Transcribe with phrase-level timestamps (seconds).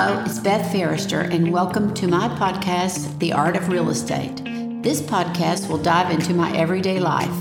[0.00, 4.44] Hello, it's Beth Ferester, and welcome to my podcast, The Art of Real Estate.
[4.80, 7.34] This podcast will dive into my everyday life.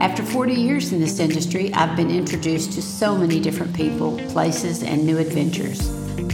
[0.00, 4.82] After 40 years in this industry, I've been introduced to so many different people, places,
[4.82, 5.86] and new adventures.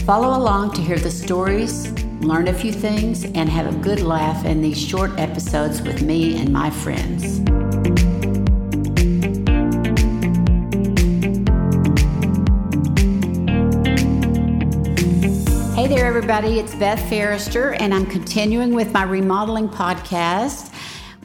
[0.05, 4.45] Follow along to hear the stories, learn a few things, and have a good laugh
[4.45, 7.41] in these short episodes with me and my friends.
[16.27, 16.57] Everybody.
[16.57, 20.73] It's Beth Ferester, and I'm continuing with my remodeling podcast,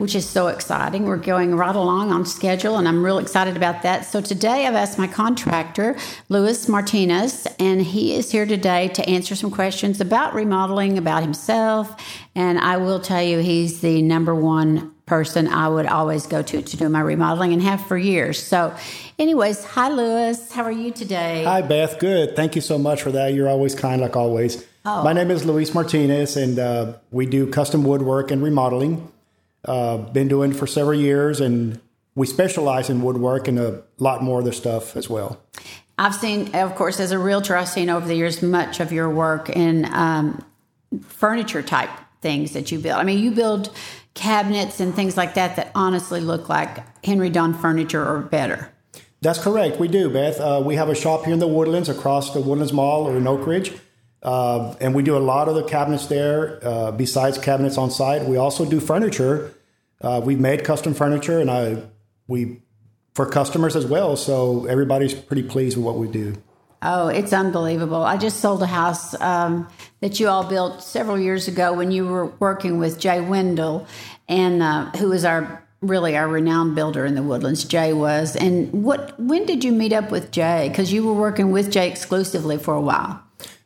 [0.00, 1.04] which is so exciting.
[1.04, 4.06] We're going right along on schedule, and I'm real excited about that.
[4.06, 5.94] So, today I've asked my contractor,
[6.30, 11.94] Luis Martinez, and he is here today to answer some questions about remodeling, about himself.
[12.34, 16.62] And I will tell you, he's the number one person I would always go to
[16.62, 18.42] to do my remodeling and have for years.
[18.42, 18.74] So,
[19.18, 20.50] anyways, hi, Luis.
[20.50, 21.44] How are you today?
[21.44, 21.98] Hi, Beth.
[21.98, 22.34] Good.
[22.34, 23.34] Thank you so much for that.
[23.34, 24.66] You're always kind, like always.
[24.86, 25.04] Oh.
[25.04, 29.12] My name is Luis Martinez, and uh, we do custom woodwork and remodeling.
[29.64, 31.80] Uh, been doing for several years, and
[32.14, 35.40] we specialize in woodwork and a lot more other stuff as well.
[35.98, 39.10] I've seen, of course, as a realtor, I've seen over the years much of your
[39.10, 40.42] work in um,
[41.02, 41.90] furniture type
[42.22, 42.96] things that you build.
[42.96, 43.70] I mean, you build
[44.14, 48.72] cabinets and things like that that honestly look like Henredon furniture or better.
[49.20, 49.78] That's correct.
[49.78, 50.40] We do, Beth.
[50.40, 53.26] Uh, we have a shop here in the Woodlands across the Woodlands Mall or in
[53.26, 53.72] Oak Ridge.
[54.22, 56.58] Uh, and we do a lot of the cabinets there.
[56.62, 59.54] Uh, besides cabinets on site, we also do furniture.
[60.00, 61.82] Uh, we've made custom furniture, and I
[62.26, 62.60] we
[63.14, 64.16] for customers as well.
[64.16, 66.42] So everybody's pretty pleased with what we do.
[66.82, 68.02] Oh, it's unbelievable.
[68.02, 69.68] I just sold a house um,
[70.00, 73.86] that you all built several years ago when you were working with Jay Wendell,
[74.28, 77.64] and uh, who was our really our renowned builder in the Woodlands.
[77.64, 78.36] Jay was.
[78.36, 79.18] And what?
[79.20, 80.68] When did you meet up with Jay?
[80.68, 83.22] Because you were working with Jay exclusively for a while.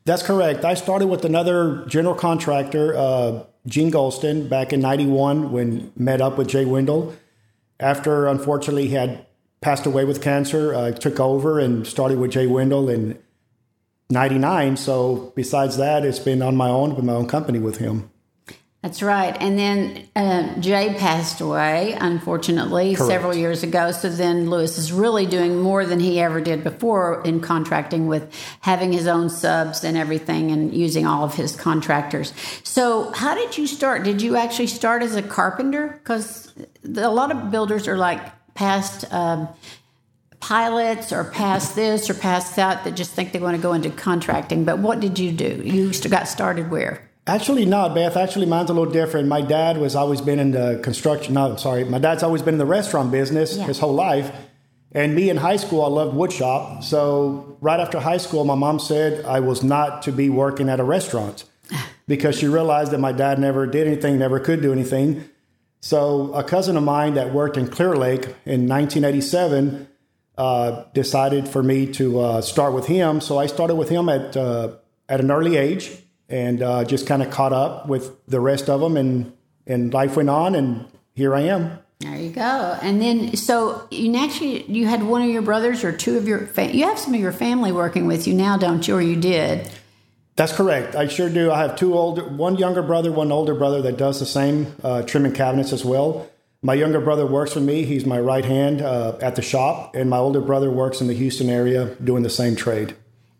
[0.06, 0.64] That's correct.
[0.64, 6.36] I started with another general contractor, uh, Gene Golston, back in '91 when met up
[6.36, 7.14] with Jay Wendell.
[7.80, 9.26] After, unfortunately, he had
[9.64, 13.18] passed away with cancer, I took over and started with Jay Wendell in
[14.10, 14.76] 99.
[14.76, 18.10] So besides that, it's been on my own with my own company with him.
[18.84, 19.34] That's right.
[19.40, 23.08] And then uh, Jay passed away, unfortunately, Correct.
[23.08, 23.92] several years ago.
[23.92, 28.30] So then Luis is really doing more than he ever did before in contracting with
[28.60, 32.34] having his own subs and everything and using all of his contractors.
[32.62, 34.02] So, how did you start?
[34.04, 35.98] Did you actually start as a carpenter?
[36.02, 36.52] Because
[36.84, 38.20] a lot of builders are like
[38.54, 39.10] past.
[39.10, 39.48] Um,
[40.40, 43.88] pilots or past this or past that that just think they want to go into
[43.88, 48.16] contracting but what did you do you got started where Actually, not, Beth.
[48.16, 49.28] Actually, mine's a little different.
[49.28, 51.34] My dad was always been in the construction.
[51.34, 51.84] No, I'm sorry.
[51.84, 53.64] My dad's always been in the restaurant business Yeah.
[53.64, 54.30] his whole life.
[54.92, 56.84] And me in high school, I loved wood shop.
[56.84, 60.78] So right after high school, my mom said I was not to be working at
[60.80, 61.44] a restaurant
[62.06, 65.24] because she realized that my dad never did anything, never could do anything.
[65.80, 69.88] So a cousin of mine that worked in Clear Lake in 1987
[70.36, 73.20] uh, decided for me to uh, start with him.
[73.20, 74.72] So I started with him at uh,
[75.08, 75.90] at an early age
[76.34, 79.32] and uh, just kind of caught up with the rest of them, and
[79.66, 80.84] and life went on, and
[81.14, 81.78] here I am.
[82.00, 85.92] there you go and then so you actually you had one of your brothers or
[85.92, 88.86] two of your fa- you have some of your family working with you now don't
[88.88, 89.70] you or you did
[90.36, 90.96] That's correct.
[90.96, 91.52] I sure do.
[91.52, 95.02] I have two older, one younger brother, one older brother that does the same uh,
[95.10, 96.28] trimming cabinets as well.
[96.60, 97.84] My younger brother works for me.
[97.84, 101.14] He's my right hand uh, at the shop, and my older brother works in the
[101.14, 102.96] Houston area doing the same trade.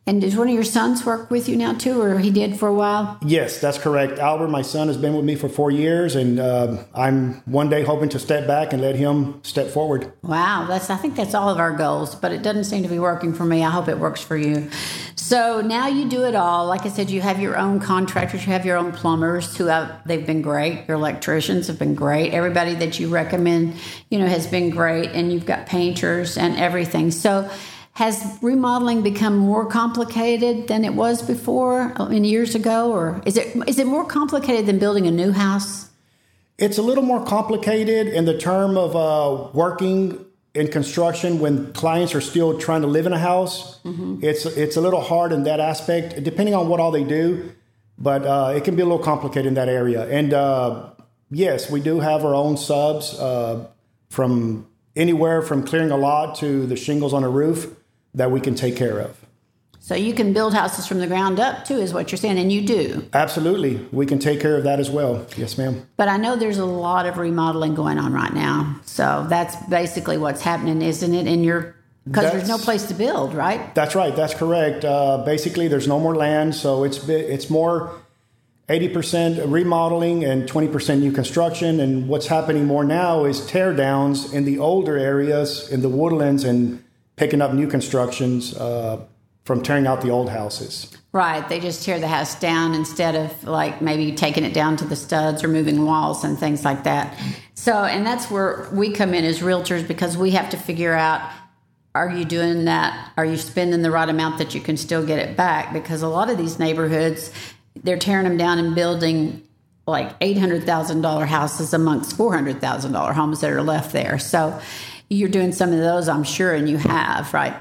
[0.07, 2.69] And does one of your sons work with you now too, or he did for
[2.69, 3.19] a while?
[3.25, 4.19] Yes, that's correct.
[4.19, 7.85] Albert, my son, has been with me for four years, and um I'm one day
[7.85, 10.13] hoping to step back and let him step forward.
[10.23, 12.99] Wow, that's I think that's all of our goals, but it doesn't seem to be
[12.99, 13.65] working for me.
[13.65, 14.69] I hope it works for you.
[15.17, 16.67] So now you do it all.
[16.67, 20.07] Like I said, you have your own contractors, you have your own plumbers who have
[20.07, 20.87] they've been great.
[20.87, 22.35] Your electricians have been great.
[22.35, 23.77] Everybody that you recommend,
[24.11, 27.11] you know, has been great, and you've got painters and everything.
[27.11, 27.49] So.
[27.95, 33.37] Has remodeling become more complicated than it was before, I mean, years ago, or is
[33.37, 35.91] it is it more complicated than building a new house?
[36.59, 40.25] It's a little more complicated in the term of uh, working
[40.55, 43.79] in construction when clients are still trying to live in a house.
[44.25, 47.53] It's it's a little hard in that aspect, depending on what all they do.
[47.97, 50.05] But uh, it can be a little complicated in that area.
[50.09, 50.91] And uh,
[51.31, 53.69] yes, we do have our own subs uh,
[54.11, 54.67] from
[54.97, 57.69] anywhere from clearing a lot to the shingles on a roof
[58.15, 59.17] that we can take care of.
[59.81, 62.51] So you can build houses from the ground up too, is what you're saying, and
[62.51, 63.07] you do.
[63.13, 65.27] Absolutely, we can take care of that as well.
[65.37, 65.87] Yes, ma'am.
[65.99, 68.81] But I know there's a lot of remodeling going on right now.
[68.87, 71.27] So that's basically what's happening, isn't it?
[71.27, 71.77] In your
[72.07, 73.75] because there's no place to build, right?
[73.75, 74.15] That's right.
[74.15, 74.85] That's correct.
[74.85, 77.91] Uh, basically, there's no more land, so it's it's more
[78.69, 81.81] 80% remodeling and 20% new construction.
[81.81, 86.45] And what's happening more now is tear downs in the older areas, in the woodlands,
[86.45, 86.84] and
[87.17, 89.01] picking up new constructions uh,
[89.45, 90.97] from tearing out the old houses.
[91.13, 91.49] Right.
[91.49, 94.97] They just tear the house down instead of like maybe taking it down to the
[94.97, 97.17] studs or moving walls and things like that.
[97.55, 101.31] So, and that's where we come in as realtors because we have to figure out
[101.95, 103.13] are you doing that?
[103.17, 105.73] Are you spending the right amount that you can still get it back?
[105.73, 107.31] Because a lot of these neighborhoods,
[107.77, 109.47] they're tearing them down and building
[109.87, 114.19] like $800,000 houses amongst $400,000 homes that are left there.
[114.19, 114.61] So
[115.15, 117.55] you're doing some of those, I'm sure, and you have, right?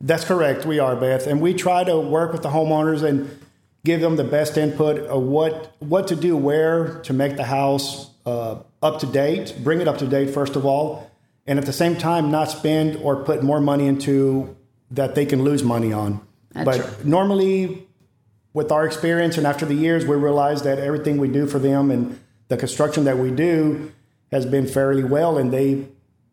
[0.00, 0.64] That's correct.
[0.64, 1.26] We are, Beth.
[1.26, 3.30] And we try to work with the homeowners and
[3.84, 8.10] give them the best input of what, what to do where to make the house
[8.26, 11.10] uh, up to date, bring it up to date, first of all,
[11.46, 14.56] and at the same time, not spend or put more money into
[14.90, 16.20] that they can lose money on.
[16.52, 17.86] That's but normally,
[18.52, 21.90] with our experience and after the years, we realize that everything we do for them
[21.90, 22.18] and
[22.48, 23.92] the construction that we do
[24.30, 25.86] has been fairly well, and they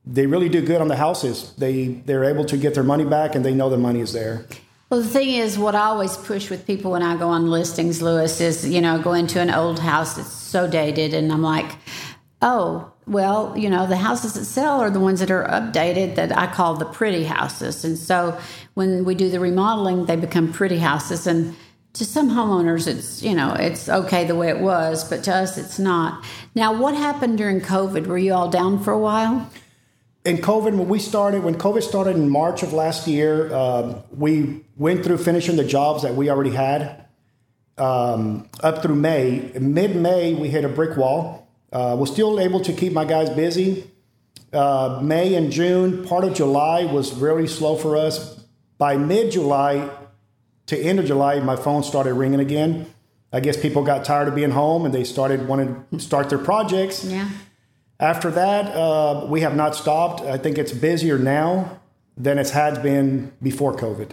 [0.10, 1.54] they really do good on the houses.
[1.58, 4.46] They they're able to get their money back, and they know the money is there.
[4.90, 8.02] Well, the thing is, what I always push with people when I go on listings,
[8.02, 11.76] Luis, is you know go into an old house that's so dated, and I'm like,
[12.42, 16.38] oh, well, you know, the houses that sell are the ones that are updated that
[16.38, 18.40] I call the pretty houses, and so
[18.76, 21.56] when we do the remodeling, they become pretty houses, and
[21.94, 25.58] to some homeowners it's you know it's okay the way it was but to us
[25.58, 26.24] it's not.
[26.54, 28.06] Now what happened during covid?
[28.06, 29.50] Were you all down for a while
[30.26, 34.64] in covid when we started when covid started in march of last year um, we
[34.76, 37.06] went through finishing the jobs that we already had
[37.78, 42.74] um, up through may mid-may we hit a brick wall uh, we're still able to
[42.74, 43.90] keep my guys busy
[44.54, 48.44] uh, may and june part of july was really slow for us
[48.78, 49.90] by mid-july
[50.68, 52.86] to end of July, my phone started ringing again.
[53.32, 56.38] I guess people got tired of being home and they started wanting to start their
[56.38, 57.04] projects.
[57.04, 57.30] Yeah.
[58.00, 60.22] After that, uh, we have not stopped.
[60.22, 61.80] I think it's busier now
[62.16, 64.12] than it had been before COVID.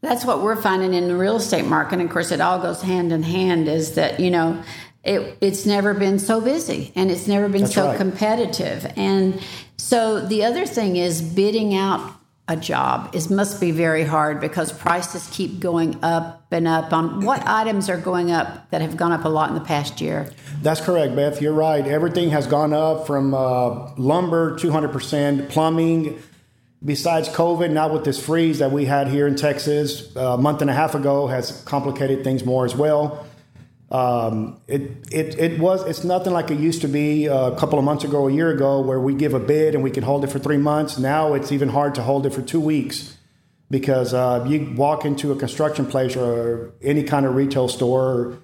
[0.00, 1.94] That's what we're finding in the real estate market.
[1.94, 4.62] And of course, it all goes hand in hand is that, you know,
[5.04, 7.96] it, it's never been so busy and it's never been That's so right.
[7.96, 8.90] competitive.
[8.96, 9.40] And
[9.76, 12.19] so the other thing is bidding out
[12.50, 13.14] a job.
[13.14, 16.92] Is must be very hard because prices keep going up and up.
[16.92, 20.00] On what items are going up that have gone up a lot in the past
[20.00, 20.28] year?
[20.60, 21.40] That's correct beth.
[21.40, 21.86] You're right.
[21.86, 26.20] Everything has gone up from uh, lumber 200% plumbing.
[26.82, 30.62] Besides covid now with this freeze that we had here in texas uh, a month
[30.62, 33.26] and a half ago has complicated things more as well
[33.90, 37.84] um, it, it, it was it's nothing like it used to be a couple of
[37.84, 40.28] months ago, a year ago, where we give a bid and we can hold it
[40.28, 40.98] for three months.
[40.98, 43.16] Now it's even hard to hold it for two weeks
[43.70, 48.38] because uh, you walk into a construction place or any kind of retail store,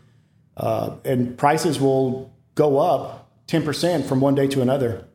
[0.56, 5.05] uh, and prices will go up ten percent from one day to another.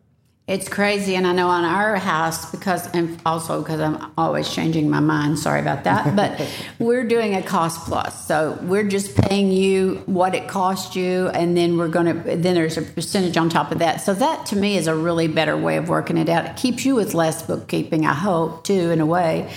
[0.52, 4.90] It's crazy, and I know on our house because, and also because I'm always changing
[4.90, 5.40] my mind.
[5.40, 6.46] Sorry about that, but
[6.78, 11.56] we're doing a cost plus, so we're just paying you what it cost you, and
[11.56, 14.02] then we're going to then there's a percentage on top of that.
[14.02, 16.44] So that to me is a really better way of working it out.
[16.44, 19.50] It keeps you with less bookkeeping, I hope, too, in a way,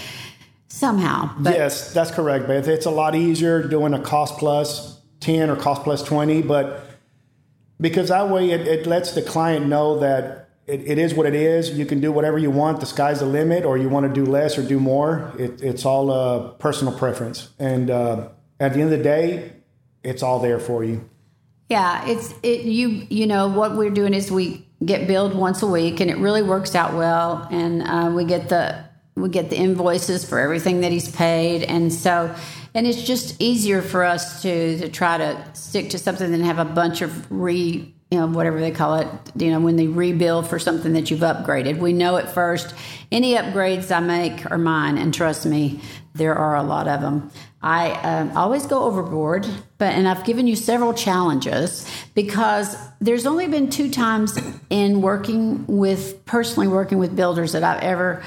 [0.69, 1.35] somehow.
[1.41, 2.69] But, yes, that's correct, Beth.
[2.69, 6.85] It's a lot easier doing a cost plus ten or cost plus twenty, but
[7.81, 11.35] because that way it, it lets the client know that it, it is what it
[11.35, 11.71] is.
[11.71, 12.81] You can do whatever you want.
[12.81, 15.33] The sky's the limit, or you want to do less or do more.
[15.39, 17.51] It, it's all a personal preference.
[17.59, 18.29] And uh,
[18.59, 19.53] at the end of the day,
[20.03, 21.09] it's all there for you.
[21.69, 22.63] Yeah, it's it.
[22.63, 26.19] You you know what we're doing is we get billed once a week, and it
[26.19, 27.47] really works out well.
[27.51, 28.85] And uh, we get the
[29.17, 32.35] we get the invoices for everything that he's paid, and so
[32.75, 36.59] and it's just easier for us to to try to stick to something than have
[36.59, 40.47] a bunch of re you know, whatever they call it, you know, when they rebuild
[40.47, 41.79] for something that you've upgraded.
[41.79, 42.75] We know at first
[43.11, 45.81] any upgrades I make are mine, and trust me,
[46.15, 47.31] there are a lot of them.
[47.61, 49.47] I um, always go overboard,
[49.79, 54.39] but and I've given you several challenges because there's only been two times
[54.71, 58.23] in working with personally working with builders that I've ever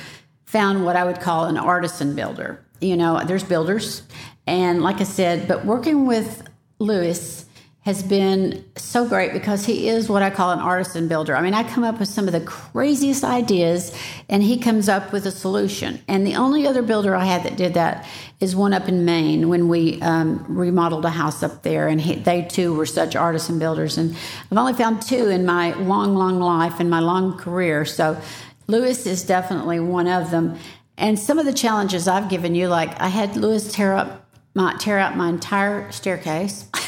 [0.45, 2.63] found what I would call an artisan builder.
[2.81, 4.01] You know, there's builders,
[4.47, 6.47] and like I said, but working with
[6.79, 7.45] Luis
[7.87, 11.37] has been so great because he is what I call an artisan builder.
[11.37, 15.13] I mean, I come up with some of the craziest ideas and he comes up
[15.13, 16.01] with a solution.
[16.05, 18.05] And the only other builder I had that did that
[18.41, 21.87] is one up in Maine when we um, remodeled a house up there.
[21.87, 23.97] And he, they too were such artisan builders.
[23.97, 24.17] And
[24.51, 27.85] I've only found two in my long, long life, and my long career.
[27.85, 28.21] So
[28.67, 30.59] Luis is definitely one of them.
[30.97, 34.75] And some of the challenges I've given you, like I had Luis tear up my
[34.75, 36.69] tear out my entire staircase.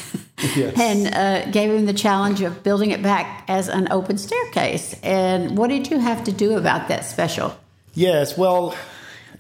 [0.56, 0.80] Yes.
[0.80, 4.96] and uh, gave him the challenge of building it back as an open staircase.
[5.04, 7.58] And what did you have to do about that special?
[7.94, 8.76] Yes, well,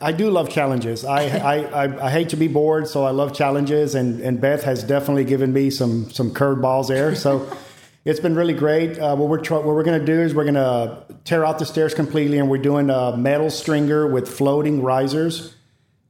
[0.02, 1.06] I do love challenges.
[1.06, 3.96] I, I, I, I, hate to be bored, so I love challenges.
[3.96, 7.16] And, and Beth has definitely given me some some curveballs there.
[7.16, 7.52] So
[8.06, 8.98] it's been really great.
[8.98, 11.66] Uh, what we're what we're going to do is we're going to tear out the
[11.66, 15.56] stairs completely, and we're doing a metal stringer with floating risers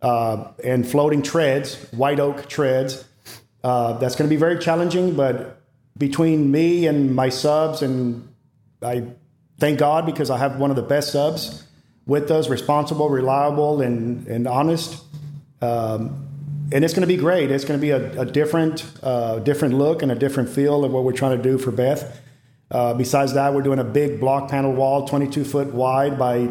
[0.01, 3.05] uh, and floating treads, white oak treads.
[3.63, 5.61] Uh, that's going to be very challenging, but
[5.97, 8.27] between me and my subs, and
[8.81, 9.07] I
[9.59, 11.65] thank God because I have one of the best subs
[12.05, 15.03] with us, responsible, reliable, and, and honest.
[15.61, 16.25] Um,
[16.71, 17.51] and it's going to be great.
[17.51, 20.91] It's going to be a, a different, uh, different look and a different feel of
[20.91, 22.19] what we're trying to do for Beth.
[22.71, 26.47] Uh, besides that, we're doing a big block panel wall, 22 foot wide by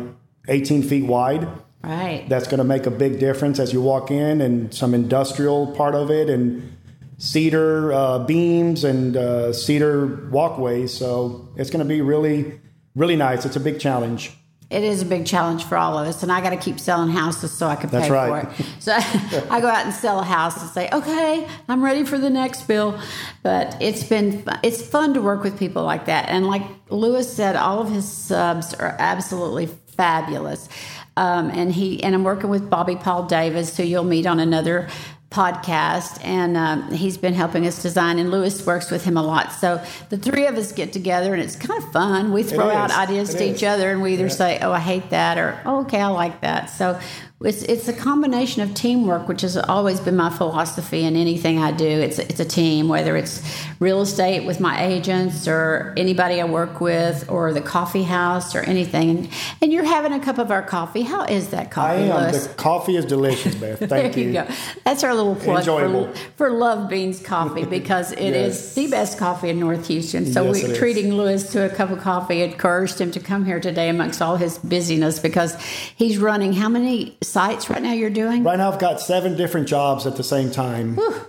[0.48, 1.48] 18 feet wide.
[1.82, 2.26] Right.
[2.28, 5.94] That's going to make a big difference as you walk in, and some industrial part
[5.94, 6.76] of it, and
[7.18, 10.94] cedar uh, beams and uh, cedar walkways.
[10.94, 12.60] So it's going to be really,
[12.94, 13.44] really nice.
[13.44, 14.32] It's a big challenge.
[14.70, 17.08] It is a big challenge for all of us, and I got to keep selling
[17.08, 18.46] houses so I can pay right.
[18.46, 18.66] for it.
[18.80, 18.92] So
[19.50, 22.68] I go out and sell a house and say, "Okay, I'm ready for the next
[22.68, 23.00] bill."
[23.42, 27.56] But it's been it's fun to work with people like that, and like Luis said,
[27.56, 30.68] all of his subs are absolutely fabulous.
[31.16, 34.88] Um, and he and I'm working with Bobby Paul Davis, who you'll meet on another
[35.30, 39.52] podcast and um, he's been helping us design and luis works with him a lot
[39.52, 42.90] so the three of us get together and it's kind of fun we throw out
[42.90, 43.56] ideas it to is.
[43.56, 44.28] each other and we either yeah.
[44.28, 46.98] say oh i hate that or oh, okay i like that so
[47.44, 51.70] it's it's a combination of teamwork, which has always been my philosophy in anything I
[51.70, 51.86] do.
[51.86, 53.40] It's it's a team, whether it's
[53.78, 58.60] real estate with my agents or anybody I work with, or the coffee house or
[58.62, 59.30] anything.
[59.62, 61.02] And, you're having a cup of our coffee.
[61.02, 62.10] How is that coffee?
[62.10, 62.32] I am.
[62.32, 63.78] The coffee is delicious, Beth.
[63.88, 64.28] Thank there you.
[64.28, 64.32] you.
[64.32, 64.48] go.
[64.82, 68.70] That's our little plug for, for, Love Beans Coffee because it yes.
[68.70, 70.24] is the best coffee in North Houston.
[70.24, 72.42] So yes, we're treating Luis to a cup of coffee.
[72.42, 75.54] Encouraged him to come here today amongst all his busyness because
[75.94, 78.42] he's running how many sites right now you're doing?
[78.44, 80.96] Right now, I've got seven different jobs at the same time.
[80.96, 81.26] Whew.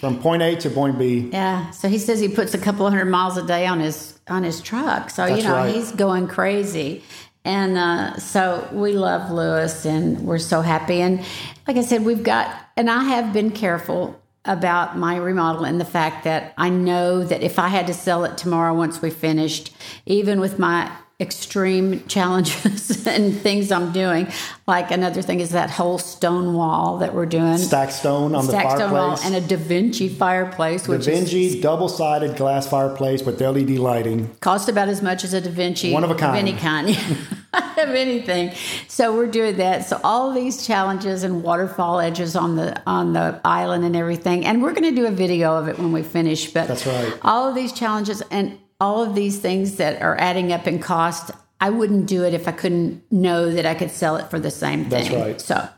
[0.00, 1.28] From point A to point B.
[1.30, 1.70] Yeah.
[1.70, 4.62] So he says he puts a couple hundred miles a day on his on his
[4.62, 5.10] truck.
[5.10, 5.74] So That's you know right.
[5.74, 7.02] he's going crazy.
[7.44, 11.02] And uh, so we love Luis, and we're so happy.
[11.02, 11.20] And
[11.66, 15.84] like I said, we've got, and I have been careful about my remodel and the
[15.84, 19.74] fact that I know that if I had to sell it tomorrow once we finished,
[20.06, 20.90] even with my
[21.20, 24.26] extreme challenges and things I'm doing.
[24.66, 27.58] Like another thing is that whole stone wall that we're doing.
[27.58, 28.78] Stack stone on Stack the fireplace.
[28.78, 30.86] Stone wall and a Da Vinci fireplace.
[30.86, 34.34] Da Vinci double-sided glass fireplace with LED lighting.
[34.40, 35.92] Cost about as much as a Da Vinci.
[35.92, 36.36] One of a kind.
[36.36, 36.88] Of any kind.
[37.54, 38.52] of anything.
[38.88, 39.84] So we're doing that.
[39.84, 44.44] So all these challenges and waterfall edges on the on the island and everything.
[44.44, 46.50] And we're going to do a video of it when we finish.
[46.52, 47.16] But that's right.
[47.22, 51.30] All of these challenges and all of these things that are adding up in cost,
[51.60, 54.50] I wouldn't do it if I couldn't know that I could sell it for the
[54.50, 55.10] same thing.
[55.10, 55.40] That's right.
[55.40, 55.68] So,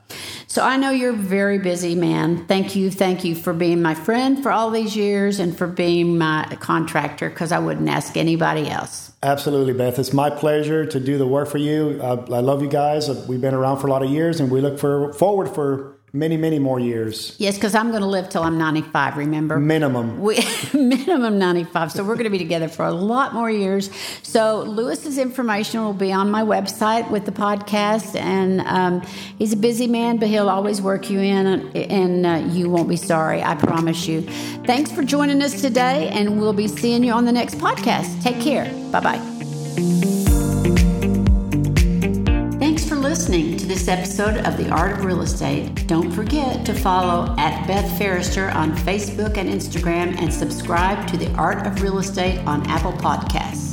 [0.47, 2.47] so I know you're very busy, man.
[2.47, 6.19] Thank you, thank you for being my friend for all these years and for being
[6.19, 9.12] my contractor because I wouldn't ask anybody else.
[9.23, 9.99] Absolutely, Beth.
[9.99, 12.00] It's my pleasure to do the work for you.
[12.03, 13.09] I, I love you guys.
[13.26, 16.36] We've been around for a lot of years, and we look for forward for many,
[16.36, 17.36] many more years.
[17.38, 19.58] Yes, because I'm going to live till I'm 95, remember?
[19.58, 20.20] Minimum.
[20.20, 20.38] We,
[20.75, 21.92] minimum 95.
[21.92, 23.90] So we're going to be together for a lot more years.
[24.22, 28.18] So Luis's information will be on my website with the podcast.
[28.18, 29.00] And um,
[29.38, 31.46] he's a busy man, but he'll always work you in,
[31.76, 33.42] and uh, you won't be sorry.
[33.42, 34.22] I promise you.
[34.64, 38.22] Thanks for joining us today, and we'll be seeing you on the next podcast.
[38.22, 38.64] Take care.
[38.90, 40.25] Bye bye
[43.26, 45.85] listening to this episode of The Art of Real Estate.
[45.88, 51.33] Don't forget to follow at Beth Ferester on Facebook and Instagram and subscribe to The
[51.33, 53.65] Art of Real Estate on Apple Podcasts.